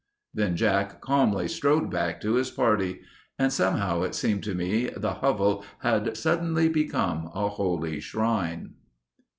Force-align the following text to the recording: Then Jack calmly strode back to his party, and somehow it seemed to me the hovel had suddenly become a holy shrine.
Then 0.33 0.55
Jack 0.55 0.99
calmly 0.99 1.47
strode 1.47 1.91
back 1.91 2.19
to 2.21 2.33
his 2.33 2.49
party, 2.49 3.01
and 3.37 3.53
somehow 3.53 4.01
it 4.01 4.15
seemed 4.15 4.43
to 4.45 4.55
me 4.55 4.87
the 4.87 5.13
hovel 5.21 5.63
had 5.83 6.17
suddenly 6.17 6.67
become 6.69 7.29
a 7.35 7.49
holy 7.49 7.99
shrine. 7.99 8.71